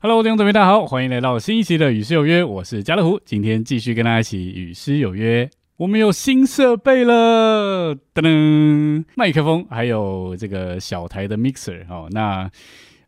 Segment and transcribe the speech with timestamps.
[0.00, 5.50] Hello，弟兄姊妹，大家好，欢迎来到新一期的《与诗有约》，我是家乐福，今天继续跟大家一起与诗有约。
[5.76, 12.48] 我们有新设备了，噔噔，麦克风，还有这个小台的 mixer 哦，那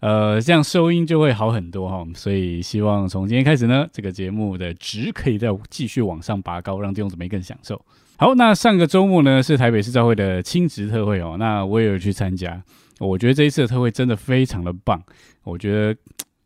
[0.00, 7.80] 呃，这样收音就会好很多哈，所以希望从今天开始呢，这个节目的值可以再继续往上拔高，让弟兄姊妹更享受。
[8.16, 12.60] 好，那上个周末呢是台北市教会的亲职特会哦，那我也有去参加，
[12.98, 15.00] 我觉得这一次的特会真的非常的棒，
[15.44, 15.96] 我觉得。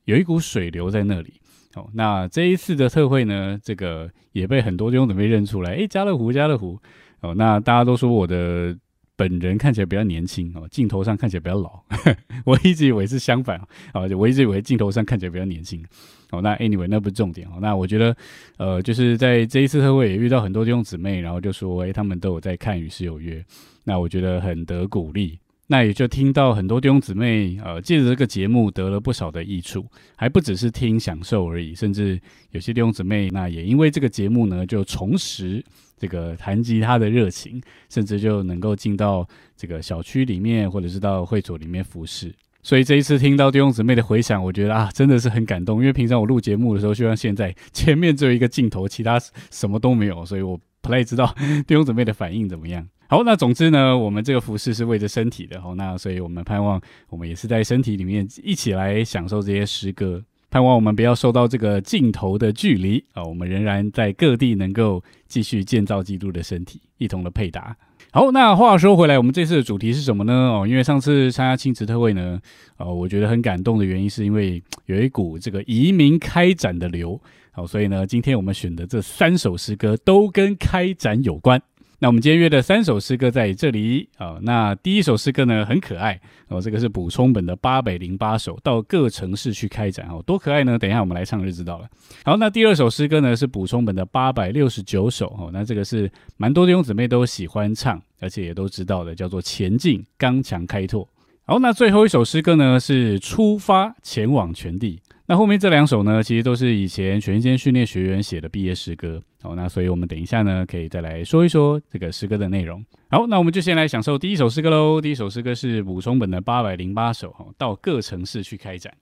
[0.04, 1.34] 有一股水流在那里，
[1.74, 6.78] 哦，那这一次的特会呢，这个也被很多弟兄姊妹认出来，诶，家乐福，家乐福，
[7.20, 8.76] 哦，那大家都说我的
[9.16, 11.82] 本人看起来比较年轻哦，镜头上看起来比较老，
[12.44, 13.56] 我一直以为是相反
[13.92, 15.82] 啊，我一直以为镜头上看起来比较年轻，
[16.30, 18.16] 哦，那 anyway 那不是重点哦，那我觉得，
[18.58, 23.38] 呃，就是在这一次特会也遇到很多弟兄姊妹，然后就说，诶，他们都有在看《与世有约》，
[23.84, 25.38] 那我觉得很得鼓励。
[25.66, 35.64] 那也就听到很多弟兄姊妹，呃，借着这个节目得了不少的益处，还不只是听享受而已，甚至有些弟兄姊妹，那也因为这个节目呢，就重拾
[35.96, 42.34] 这个弹吉他的热情，甚至就能够进到这个小区里面，或者是到会所里面服侍。
[42.62, 49.18] 所以这一次听到弟兄姊妹的回响，我觉得啊，真的是很感动，因为平常我录节目的时候，就像现在前面只有一个镜头，其他
[49.50, 51.34] 什么都没有，所以我不太知道
[51.66, 52.86] 弟兄姊妹的反应怎么样。
[53.06, 56.80] 好，那总之呢，我们这个服饰是为着身体的，好，那所以我们盼望
[57.10, 67.76] 我们也是在身体里面一起来享受这些诗歌，盼望我们不要受到这个镜头的距离啊，我们仍然在各地能够继续建造基督的身体，一同的配搭。
[68.10, 70.32] 好，那话说回来，我们这次的主题是什么呢？
[70.32, 72.40] 哦，因为上次参加亲子特会呢，
[72.78, 77.20] 呃，我觉得很感动的原因是因为有一股这个移民开展的流，
[77.52, 81.60] 好，所以呢，今天我们选的这三首诗歌都跟开展有关。
[82.04, 84.36] 那我们今天约的三首诗歌在这里啊。
[84.42, 90.78] 那第一首诗歌呢很可爱哦，这个是补充本的八百零八首，到各城市去开展哦，多可爱呢！
[90.78, 91.88] 等一下我们来唱就知道了。
[92.22, 101.08] 好，那第二首诗歌呢是补充本的八百六十九首哦，那这个是蛮多弟兄姊妹都喜欢唱，而且也都知道的，叫做前进刚强开拓。
[101.46, 105.00] 好，那最后一首诗歌呢是出发前往全地。
[105.26, 109.22] 那后面这两首呢，其实都是以前全间训练学员写的毕业诗歌。
[109.40, 112.84] 好，那所以我们等一下呢，可以再来说一说这个诗歌的内容。
[113.08, 115.00] 好，那我们就先来享受第一首诗歌喽。
[115.00, 118.92] 第一首诗歌是补充本的八百零八首，哈，到各城市去开展。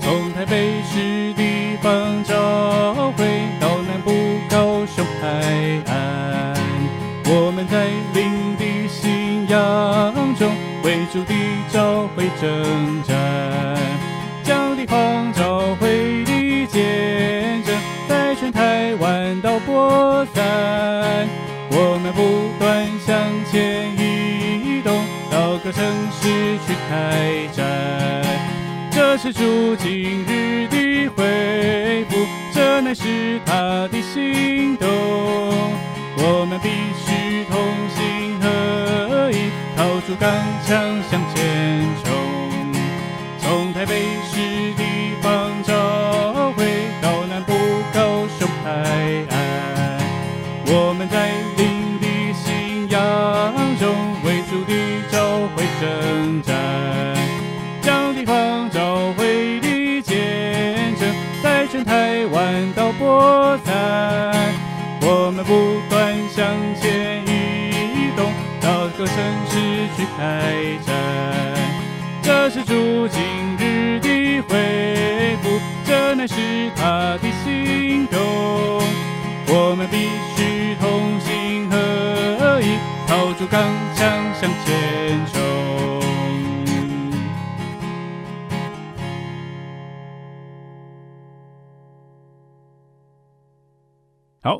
[0.00, 1.27] 从台北市
[26.68, 27.64] 去开展。
[28.90, 34.86] 这是主今日的回复，这乃是他的行动。
[36.18, 37.58] 我们必须同
[37.96, 40.30] 心合意，掏出钢
[40.66, 42.17] 枪向前冲。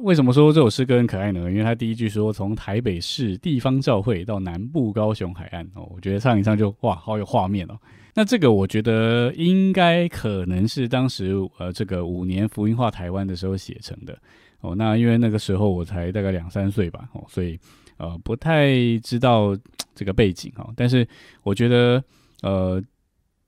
[0.09, 1.51] 为什么说这首诗歌很可爱呢？
[1.51, 7.79] 因为它第一句说从台北市地方教会到南部高雄海岸哦，我觉得唱一唱就哇，好有画面哦。
[8.15, 14.19] 那这个我觉得应该可能是当时呃这个五年福音化台湾的时候写成的
[14.63, 14.75] 哦。
[14.75, 17.61] 那因为那个时候我才大概两三岁吧哦，所以
[17.99, 18.73] 呃不太
[19.03, 19.55] 知道
[19.95, 20.73] 这个背景哈。
[20.75, 21.07] 但是
[21.43, 22.03] 我觉得
[22.41, 22.83] 呃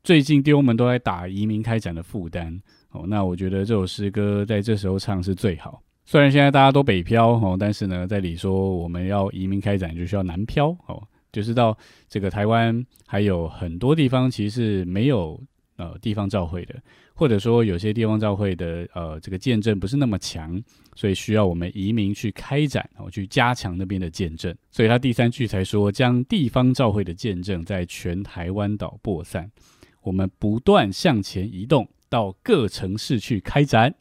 [0.04, 2.60] 最近弟兄们都在打移民开展的负担
[2.90, 5.80] 哦，那我觉得这首诗歌在这时候唱是最好。
[6.10, 11.78] 虽然现在大家都北漂哦，但是呢，在里说我们要移民开展，就需要南漂哦，就是到
[12.08, 15.40] 这个台湾还有很多地方其实是没有
[15.76, 16.74] 呃地方教会的，
[17.14, 20.60] 或者说有些地方教会的呃这个见证不是那么强，
[20.96, 24.52] 所以需要我们移民去开展，然后去加强那边的见证。
[24.72, 29.48] 所以他第三句才说，将地方教会的见证在全台湾岛播散，
[30.02, 33.94] 我们不断向前移动到各城市去开展。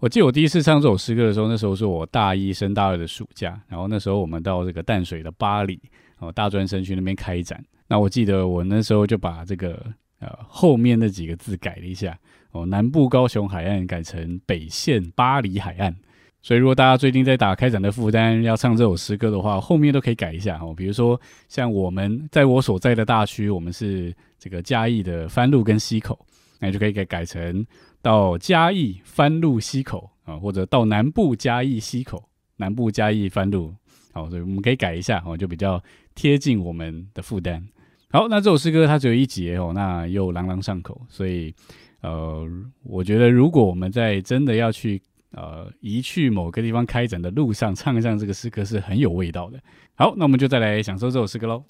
[0.00, 5.80] 我记得我第一次唱这首诗歌的时候，那时候是我大一升大二的暑假，然后那时候我们到这个淡水的巴黎
[6.18, 7.64] 哦大专生去那边开展。
[7.86, 9.80] 那我记得我那时候就把这个
[10.20, 12.18] 呃后面那几个字改了一下
[12.52, 15.94] 哦，南部高雄海岸改成北线巴黎海岸。
[16.42, 20.74] 所以如果大家最近在打开展的负担要唱这首诗歌的话，后面都可以改一下哦。
[20.76, 21.18] 比如说
[21.48, 26.18] 像我们在我所在的大区，我们是这个嘉义的番路跟溪口，
[26.60, 27.66] 那就可以改改成。
[28.02, 33.74] 到嘉义番路溪口啊，或者到南部嘉义溪口，南部嘉义番路，
[34.12, 35.82] 好，所以我们可以改一下哦，就比较
[36.14, 37.66] 贴近我们的负担。
[38.10, 41.54] 好，那这首诗歌它只有一节哦，那又朗朗上口，所以
[42.02, 42.46] 呃，
[42.82, 49.58] 我觉得如果我们在真的要去呃移去某个地方开展的路上唱上这个诗歌是很有味道的。
[49.94, 51.64] 好，那我们就再来享受这首诗歌喽。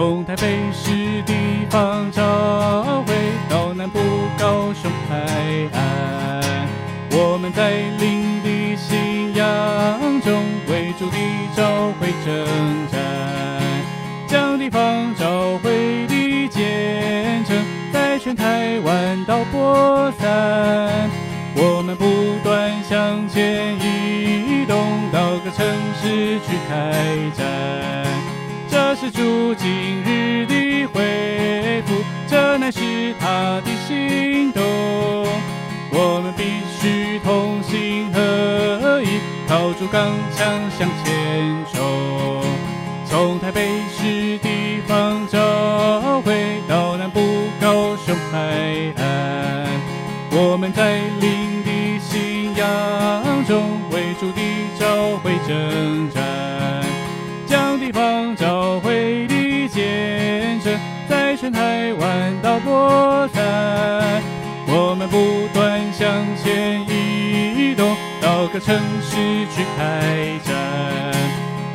[0.00, 1.34] 从台北市地
[1.68, 3.14] 方教会
[3.50, 3.98] 到南部
[4.38, 5.18] 高雄海
[5.74, 6.66] 岸，
[7.10, 11.18] 我们在灵的信仰中为主的
[11.54, 12.46] 教会征
[12.90, 12.98] 战，
[14.26, 17.62] 将地方教会的见证
[17.92, 21.10] 在全台湾岛播散。
[21.56, 24.80] 我们不断向前移动，
[25.12, 25.66] 到各城
[26.00, 26.90] 市去开
[27.36, 28.29] 展。
[28.92, 31.94] 这是主今日的回复，
[32.26, 34.60] 这乃是他的行动。
[35.92, 36.42] 我们必
[36.76, 42.42] 须同心合意，靠住钢枪向前冲。
[43.06, 47.20] 从台北市地方教会到南部
[47.60, 49.68] 高雄海岸，
[50.32, 54.40] 我们在灵的信仰中为主的
[54.76, 56.29] 教会征战。
[62.50, 64.22] 湾岛播散。
[64.66, 66.08] 我们不断向
[66.42, 70.56] 前移动，到各城市去开展。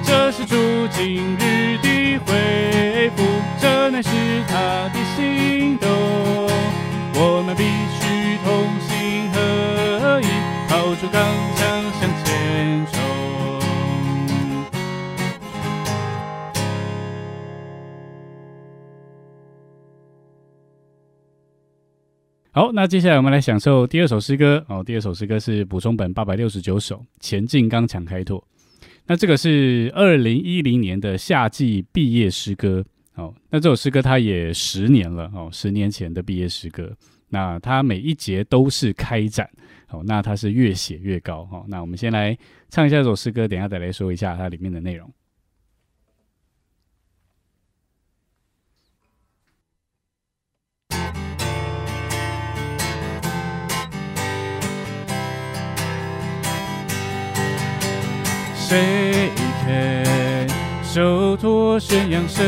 [0.04, 0.56] 这是主
[0.92, 3.24] 今日的回复，
[3.62, 4.10] 这乃是
[4.48, 5.78] 他的心
[22.56, 24.82] 好，那接下来我们来享受第二首诗歌哦。
[24.82, 28.40] 第二首诗歌是补充本八百六十九首《前进刚强开拓》。
[29.08, 32.82] 那这个是二零一零年的夏季毕业诗歌
[33.16, 33.34] 哦。
[33.50, 36.96] 那这首诗歌它也十年了哦，十年前的毕业诗歌。
[37.28, 39.50] 那它每一节都是开展
[39.90, 41.66] 哦，那它是越写越高哈。
[41.68, 42.38] 那我们先来
[42.70, 45.12] 唱一下这首诗歌，等下再来说一下它里面的内容。
[58.68, 59.30] 谁
[59.64, 60.48] 肯
[60.84, 62.44] 受托宣扬神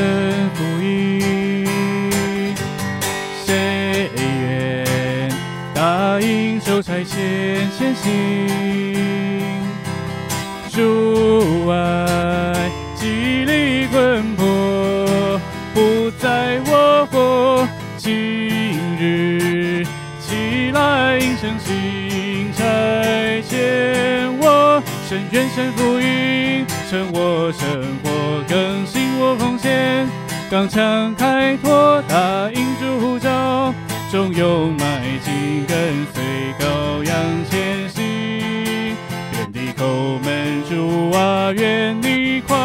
[0.55, 1.63] 福音？
[3.45, 5.31] 谁愿
[5.75, 7.13] 答应受差遣
[7.77, 8.09] 前行？
[10.71, 15.39] 主爱激励魂魄，
[15.75, 17.67] 不在我国。
[17.95, 18.11] 今
[18.99, 19.85] 日
[20.19, 21.86] 起来应声行
[25.07, 26.65] 我，深愿神福音。
[26.89, 30.05] 趁我生活更新我奉献，
[30.51, 33.73] 刚强开拓，答应主呼召，
[34.11, 37.15] 忠勇迈进，跟随羔羊
[37.49, 38.97] 前行。
[39.33, 42.55] 愿地叩门，主啊，愿你快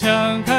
[0.00, 0.49] 枪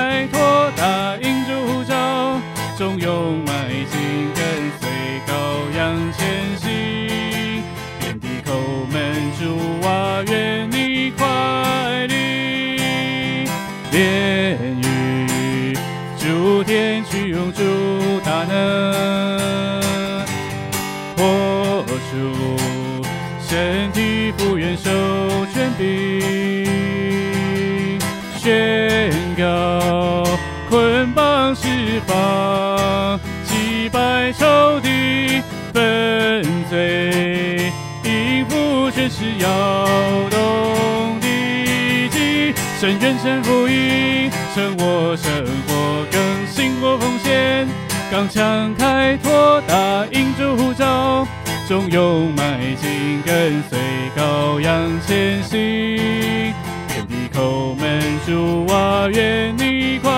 [40.29, 45.31] 动地基，深渊神福音，生我生
[45.67, 47.67] 活更新我奉献，
[48.09, 51.27] 刚强开拓，答应主呼召，
[51.67, 53.79] 忠勇迈进，跟随
[54.17, 56.53] 羔羊前行，
[56.87, 60.09] 遍地叩门，主啊，愿你快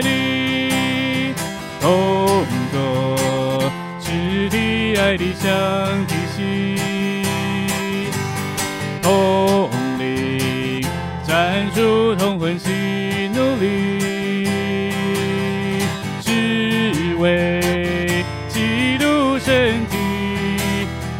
[0.00, 1.34] 临，
[1.80, 2.76] 同作
[4.00, 5.48] 肢体爱的相
[6.06, 6.67] 提心，
[11.78, 14.48] 站出同魂起努力，
[16.20, 19.96] 只为基督身体，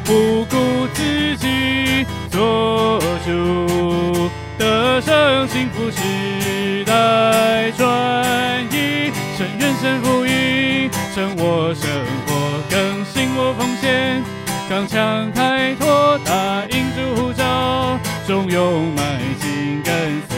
[0.05, 7.87] 不顾自己，做主得胜幸福时代转
[8.73, 11.89] 移，深愿神福音，成我生
[12.27, 14.25] 活更新我奉献，
[14.69, 17.97] 刚强开拓，答应主呼召，
[18.27, 19.95] 忠勇迈进，跟
[20.29, 20.38] 随。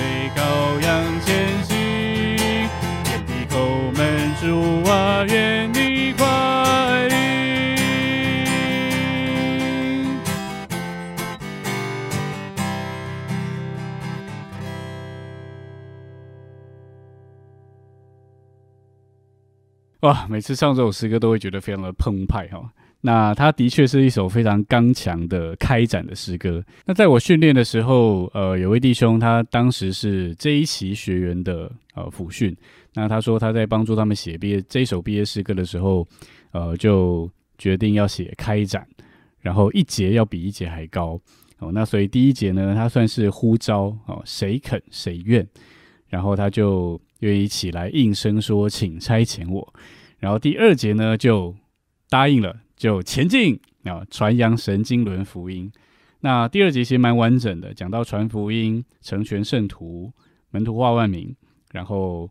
[20.01, 22.73] 哇，每次唱这首诗歌都会觉得非常的澎湃哈。
[23.03, 26.63] 那它的确是一首非常刚强的开展的诗歌。
[26.87, 32.55] 那在我训练的时候，呃，有位弟兄他当时是这一期学员的呃辅训，
[32.95, 36.07] 那他说他在帮助他们写毕业这一首毕业诗歌的时候，
[36.53, 38.87] 呃，就决定要写开展，
[39.41, 41.21] 然后一节要比一节还高
[41.59, 41.71] 哦。
[41.73, 45.47] 那所以第一节呢，他算是呼召哦，谁肯谁愿，
[46.11, 49.75] 然后他就愿意起来应声说，请差遣我。
[50.19, 51.57] 然后第二节呢，就
[52.11, 55.73] 答应了，就前进啊，传扬神经轮福音。
[56.21, 60.13] 那第二节其实蛮完整的，讲到传福音、成全圣徒、
[60.51, 61.35] 门徒化万民，
[61.73, 62.31] 然后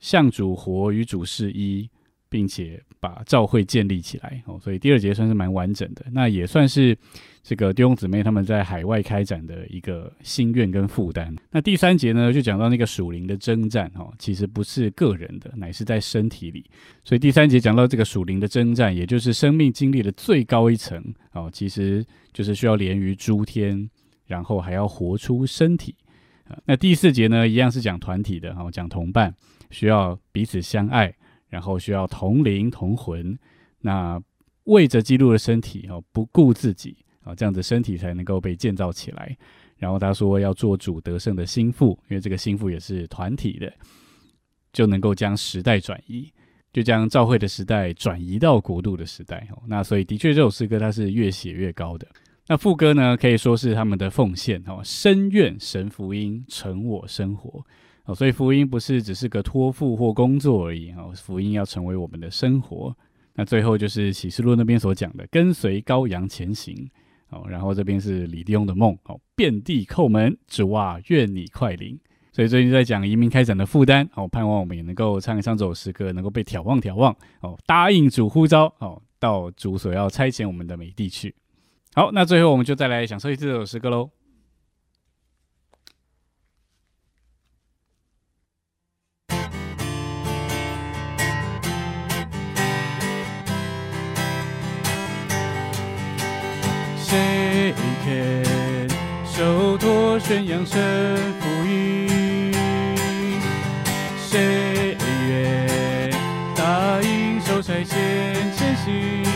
[0.00, 1.88] 向主活与主事一，
[2.28, 4.58] 并且把教会建立起来哦。
[4.62, 6.96] 所以第二节算是蛮完整的，那也算是
[7.42, 11.34] 这个弟兄姊妹他们在海外开展的一个心愿跟负担。
[11.50, 16.64] 那第三节呢，就讲到那个属灵的征战哦，其实不是个人的，乃是在身体里。
[17.04, 23.88] 所以第三节讲到这个属灵的征战，也就是生命经历的最高一层哦，其实就是需要连于诸天，
[24.26, 25.94] 然后还要活出身体。
[26.64, 29.34] 那第四节呢，一样是讲团体的哦，讲同伴
[29.70, 31.14] 需要彼此相爱，
[31.48, 33.38] 然后需要同灵同魂。
[33.80, 34.20] 那
[34.64, 39.36] 为着基督的身体哦，不顾自己啊，这样子身体才能够被建造起来。
[39.76, 43.72] 然后他说要做主得胜的心腹，因为这个心腹也是团体的，
[44.72, 46.32] 就能够将时代转移，
[46.72, 49.62] 就将教会的时代转移到国度的时代哦。
[49.68, 52.06] 那所以的确这首诗歌它是越写越高的。
[52.48, 57.64] 那副歌呢，可以说是他们的奉献哦，深愿神福音成我生活
[58.08, 58.14] 哦。
[58.14, 62.92] 所以福音不是只是个托付或工作而已哦，福音要成为我们的生活。
[63.34, 66.74] 那最后就是启示录那边所讲的，跟随羔羊前行
[67.30, 67.46] 哦。
[67.48, 71.96] 然后这边是李弟兄的梦哦，遍地叩门，主啊，愿你快临。
[72.32, 81.34] 所以最近在讲移民开展的负担哦，盼望我们也能够唱一唱这首诗歌，能够被眺望眺望哦，答应主呼召哦，到主所要差遣我们的美地去。
[81.94, 84.10] 好，那最后我们就再来享受一次这首诗歌喽。
[97.08, 97.74] 谁
[98.04, 98.86] 肯
[99.24, 102.52] 受托宣扬神福音？
[104.18, 104.94] 谁
[105.26, 106.10] 愿
[106.54, 107.94] 答应受差遣
[108.54, 109.27] 前行？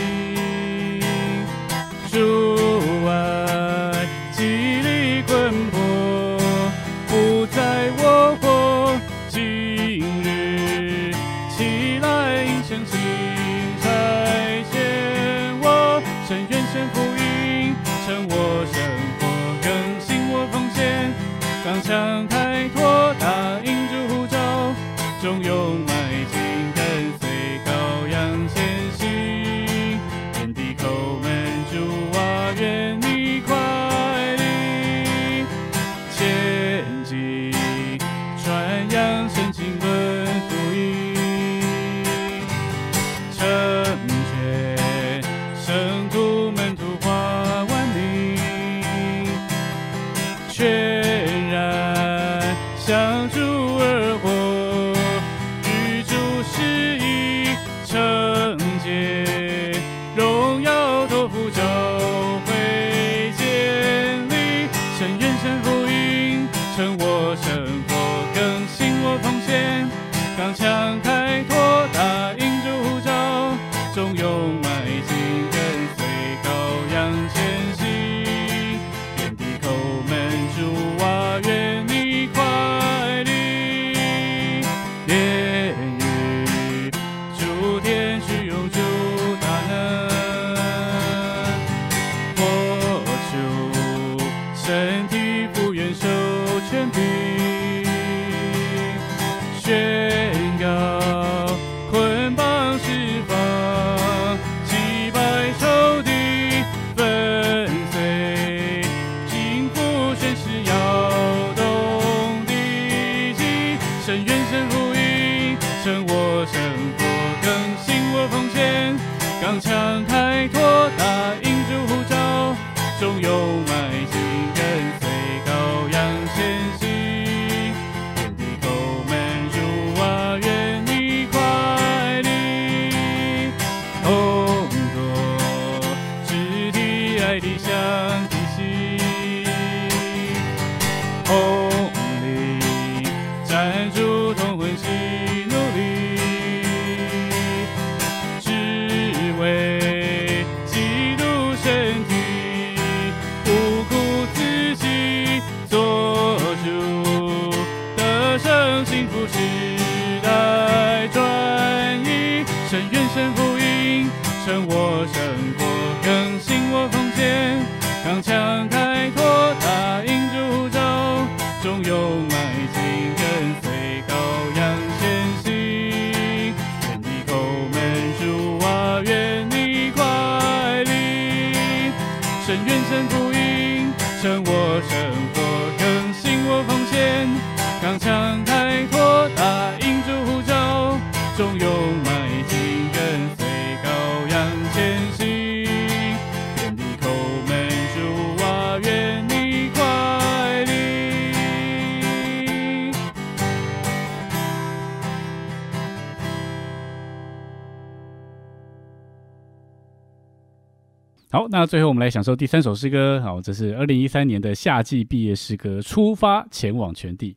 [211.53, 213.21] 那最后我们来享受第三首诗歌。
[213.21, 217.31] 好，这是二零一三年的夏季毕业诗歌《出发前往全地》。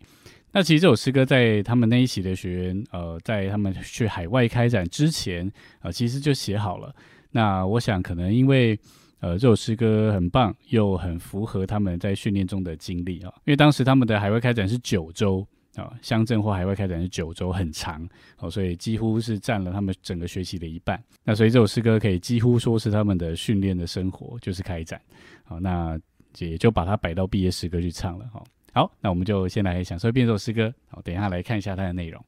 [0.53, 5.53] 那其实这首诗歌在他们那一期的学员，呃，在他们去海外开展之前，
[5.83, 6.91] 呃，其实就写好了。
[7.33, 8.75] 那我想可能因为
[9.21, 13.31] 呃这首诗歌很棒，又很符合他们在训练中的经历啊。
[13.45, 15.47] 因为当时他们的海外开展是九周
[15.77, 18.09] 啊，乡镇或海外开展的九周，很长
[18.39, 21.01] 哦，所以几乎是占了他们整个学习的一半。
[21.23, 25.01] 那所以这首诗歌可以几乎说是他们的训练的生活，就是开展。
[25.45, 25.99] 好，那
[26.39, 28.43] 也就把它摆到毕业诗歌去唱了哈。
[28.73, 30.73] 好，那我们就先来享受一遍这首诗歌。
[30.89, 32.23] 好，等一下来看一下它的内容。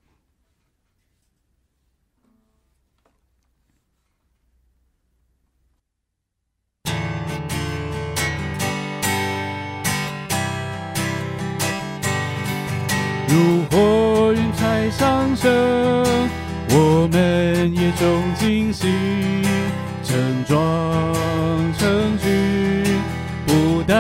[13.29, 15.53] 如火云彩上升，
[16.71, 18.89] 我们也中惊喜，
[20.03, 20.57] 盛装
[21.77, 22.99] 成军，
[23.47, 23.95] 不待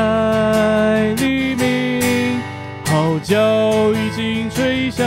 [1.18, 2.40] 黎明，
[2.86, 5.06] 号角已经吹响，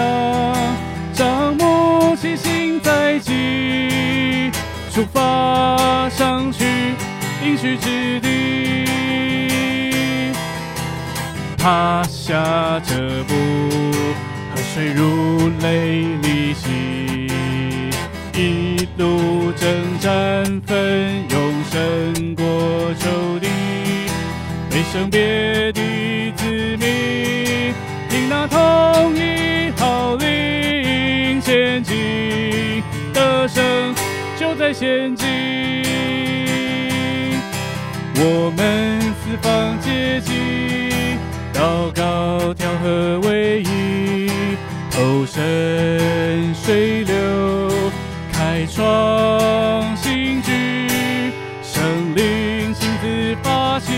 [1.13, 4.51] 帐幕齐心在即，
[4.93, 6.63] 出发上去
[7.43, 8.29] 应许之地。
[11.57, 13.33] 踏下这步，
[14.89, 17.27] 如泪沥洗，
[18.33, 22.45] 一路征战奋勇胜过
[22.99, 23.47] 仇敌，
[24.71, 25.81] 没生别的
[26.35, 26.45] 子
[26.77, 27.73] 民，
[28.09, 33.63] 听那统一号令前进，得胜
[34.39, 35.27] 就在现今。
[38.15, 40.31] 我们四方接济。
[41.53, 44.30] 祷告调和为一，
[45.01, 47.15] 投身水流，
[48.31, 50.51] 开创新局，
[51.63, 51.81] 圣
[52.15, 53.91] 灵亲自发起，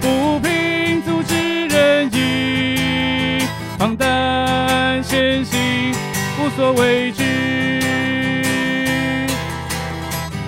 [0.00, 3.42] 不凭组织人意，
[3.76, 5.58] 放胆前行，
[6.38, 7.24] 无所畏惧，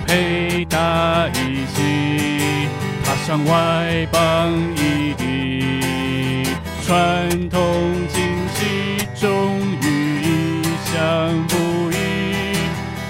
[0.07, 2.69] 配搭一起，
[3.03, 6.53] 踏上外邦异地。
[6.85, 7.61] 传统，
[10.93, 11.95] 想不一，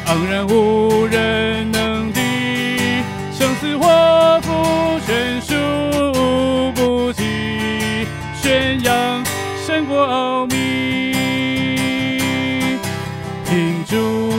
[0.06, 2.22] 昂然无人能敌，
[3.38, 5.54] 生死祸福全数
[6.74, 8.08] 不及，
[8.41, 9.22] 宣扬
[9.67, 10.63] 胜过奥秘。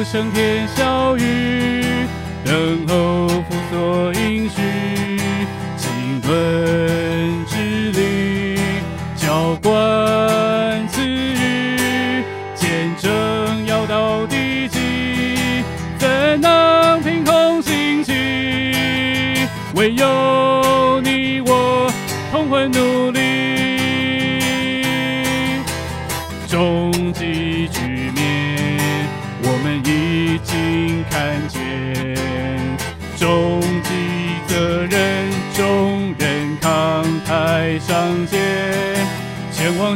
[0.04, 1.84] 升天小雨，
[2.44, 4.62] 等候父所应许，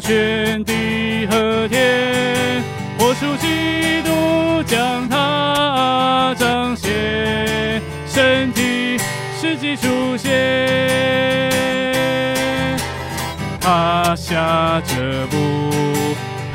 [0.08, 0.16] 前
[0.54, 2.64] 往全地和天，
[2.98, 6.90] 活出基督，将它彰显，
[8.06, 8.96] 身体
[9.38, 10.30] 实际出现。
[13.60, 15.36] 踏下这步。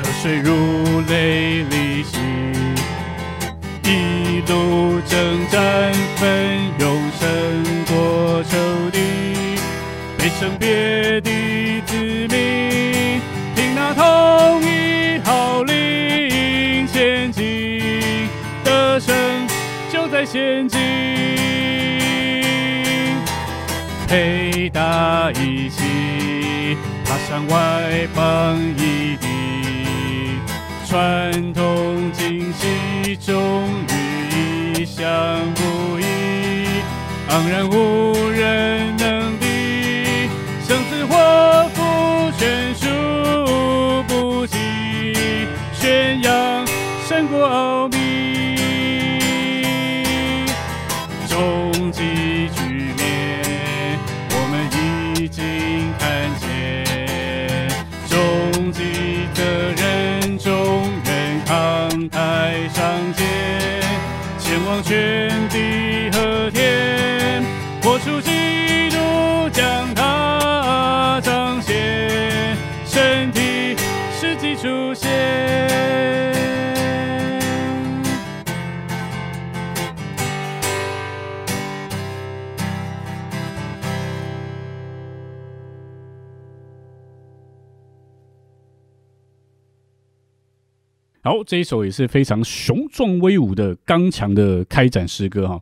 [0.01, 2.17] 河水如泪沥洗，
[3.83, 6.27] 一路征战，奋
[6.79, 7.29] 勇胜
[7.85, 8.57] 过仇
[8.91, 8.97] 敌，
[10.17, 11.21] 背生别
[20.33, 20.79] 前进，
[24.07, 29.27] 陪打一起，踏上外邦一地。
[30.87, 35.05] 传统惊喜，终于意想
[35.53, 36.03] 不一，
[37.29, 39.45] 昂然无人能敌，
[40.67, 44.57] 生死祸福全数不计，
[45.73, 46.65] 宣扬
[47.07, 47.47] 胜过
[74.55, 75.09] 出现。
[91.25, 95.61] 好，这一首也是非常雄壮威武的刚强的开展诗歌哈。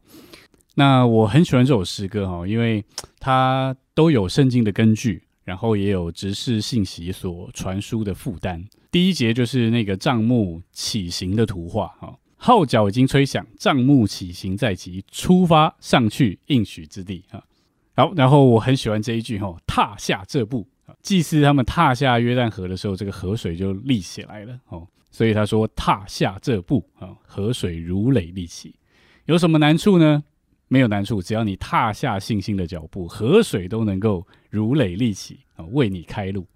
[0.74, 2.84] 那我很喜欢这首诗歌哈，因为
[3.20, 8.66] 它都有圣经的根据，然后也有直视信息所传输的负担。
[8.92, 17.42] 第一节就是那个帐幕起行的图画哈，号角已经吹响，帐幕起行在即，出发上去应许之地哈。
[17.96, 20.68] 好，然后我很喜欢这一句哈，踏下这步，
[21.02, 24.86] 祭司他们踏下约旦河的时候，这个河水就立起来了哦。
[25.10, 28.74] 所以他说：“踏下这步啊，河水如垒立起。
[29.26, 30.24] 有什么难处呢？
[30.70, 36.48] 没有难处，只要你踏下信心的脚步，河水都能够如垒立起啊，为你开路。”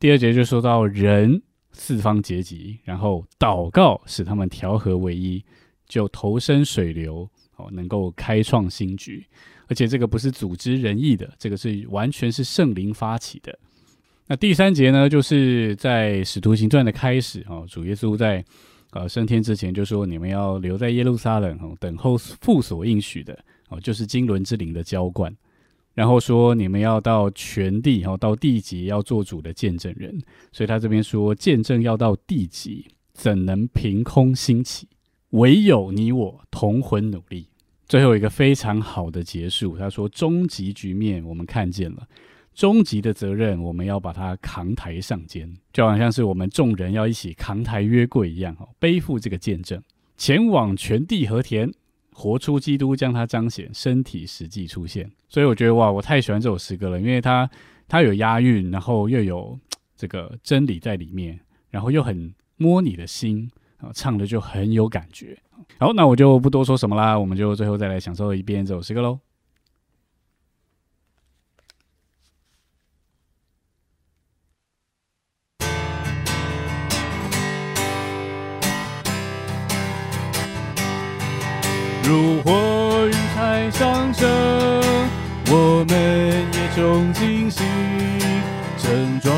[0.00, 1.40] 第二节就说到人
[1.74, 5.44] 四方结集，然后祷告使他们调和为一，
[5.86, 9.26] 就投身水流哦，能够开创新局。
[9.66, 13.58] 而且这个不是组织仁义的，这个是完全是圣灵发起的。
[14.26, 18.44] 那第三节呢，就是在使徒行传的开始哦，主耶稣在
[18.92, 25.34] 呃升天之前就说：“你们要留在耶路撒冷哦，等候父所应许的哦，就是经纶之灵的浇灌。”
[25.94, 30.20] 然后说：“你们要到全地哈，到地级要做主的见证人。”
[30.52, 34.88] 所以他这边说：“见证要到地级，怎能凭空兴起？
[35.30, 37.46] 唯有你我同魂努力。”
[37.86, 42.06] 最后一个非常好的结束，他说：“终极局面我们看见了。”
[42.54, 49.82] 终极的责任，我们要把它扛抬上肩，就好像是我们众人要一起扛抬约柜一样，哦，背负这个见证，
[50.16, 51.68] 前往全地和田，
[52.14, 55.10] 活出基督，将它彰显，身体实际出现。
[55.28, 57.50] 所以我觉得哇，我太喜欢这首诗歌了，因为它
[57.88, 59.58] 它有押韵，然后又有
[59.96, 61.38] 这个真理在里面，
[61.70, 65.36] 然后又很摸你的心啊，唱的就很有感觉。
[65.78, 69.18] 好，那我就不多说什么啦，我们就最后再来享受一遍这首诗歌喽。
[82.06, 84.28] 如火云海上升，
[85.46, 85.96] 我们
[86.52, 87.62] 也中惊喜，
[88.76, 89.34] 整装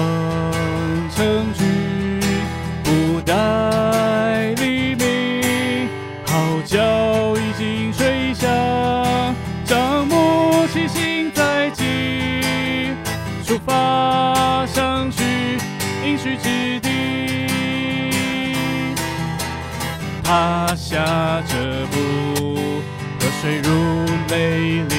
[1.15, 1.63] 成局，
[2.83, 5.89] 不待黎明，
[6.27, 8.51] 号角已经吹响，
[9.65, 11.85] 帐幕起行在即，
[13.45, 15.23] 出发上去
[16.05, 16.89] 应许之地。
[20.25, 21.97] 踏下这步，
[23.47, 24.96] 水如泪流。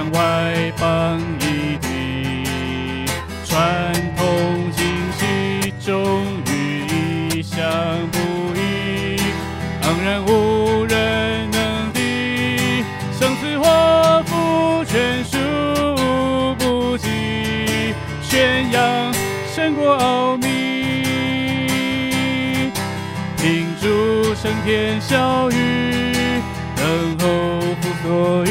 [0.00, 3.04] 上外邦一地，
[3.44, 4.26] 传统
[4.74, 6.86] 精细，忠于
[7.36, 7.60] 意向
[8.10, 8.18] 不
[8.56, 9.20] 一，
[9.82, 12.82] 昂然无人能敌，
[13.12, 15.36] 生死祸福全数
[16.58, 17.06] 不及，
[18.22, 19.12] 宣扬
[19.54, 20.46] 胜过奥秘。
[23.36, 26.14] 停住升天笑语，
[26.74, 27.26] 等候
[27.82, 28.46] 不所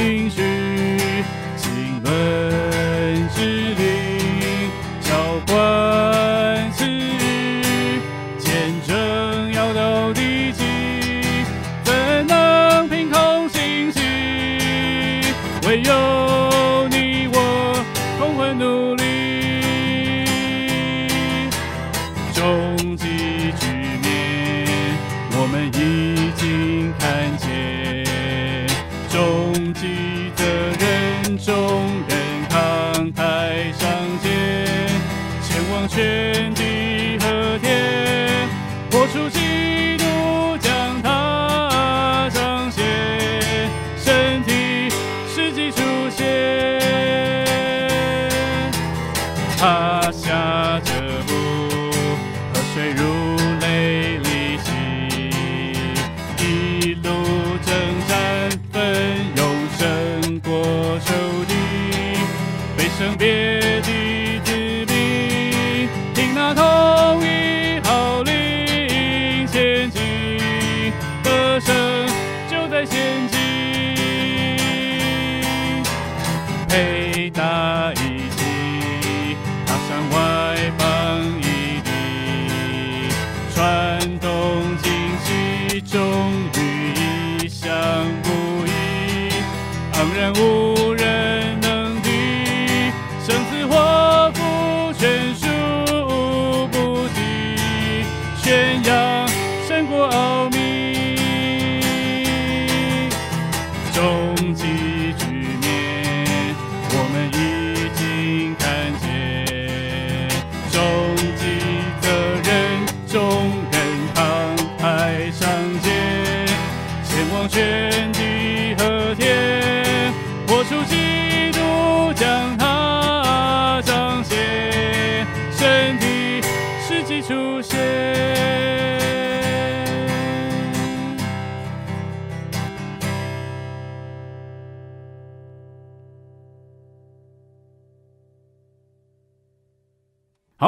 [29.74, 30.44] 记得
[30.80, 32.09] 人中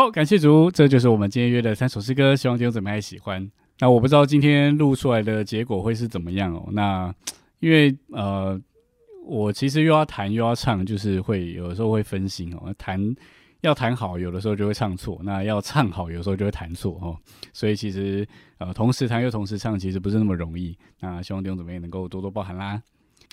[0.01, 3.47] 好，感谢主，这就是我们今天约的三首诗歌，希望弟兄姊妹还喜欢。
[3.77, 6.67] 那我不知道今天录出来的结果会是怎么样哦。
[6.71, 7.13] 那
[7.59, 8.59] 因为呃，
[9.27, 12.73] 我其实又要弹又要唱，就是会有的时候会分心哦。
[12.79, 12.99] 弹
[13.59, 17.15] 要弹好，有的时候就会唱错；那要唱好，有时候就会弹错哦。
[17.53, 20.75] 所以其实呃，同时弹又同时唱，其实不是那么容易。
[20.99, 22.81] 那希望弟兄姊妹能够多多包涵啦。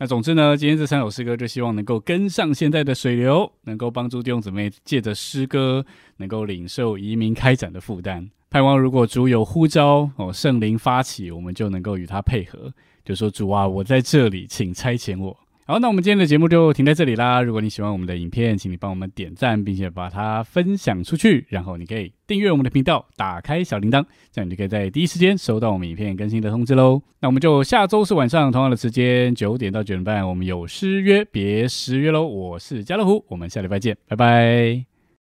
[0.01, 5.85] 那总之呢，今天这三首诗歌就希望能够跟上现在的水流，能够帮助弟兄姊妹借着诗歌，
[6.19, 8.31] 能够领受移民开展的负担。
[8.49, 12.73] 盼望如果主有呼召哦，圣灵发起，我们就能够与他配合，
[13.05, 15.37] 就说主啊，我在这里，请差遣我。
[15.71, 17.43] 好，那我们今天的节目就停在这里啦。
[17.43, 21.45] 如果你喜欢我们的影片，请你帮我们点赞，并且把它分享出去。
[21.51, 24.03] 然后你可以订阅我们的频道，打开小铃铛，
[24.33, 27.03] 这样你就可以在第一时间收到我们影片更新的通知喽。
[27.21, 32.27] 那我们就下周四晚上同样的时间，九点到九点半，我们有失约，别失约喽。
[32.27, 34.98] 我是家乐福，我们下礼拜见，拜拜。